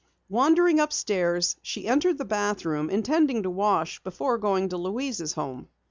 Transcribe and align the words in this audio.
Wandering 0.29 0.79
upstairs, 0.79 1.57
she 1.61 1.87
entered 1.87 2.17
the 2.17 2.25
bathroom, 2.25 2.89
intending 2.89 3.43
to 3.43 3.51
wash 3.51 4.01
before 4.01 4.39
going 4.39 4.69
to 4.69 4.77
Louise's 4.77 5.33
home. 5.33 5.67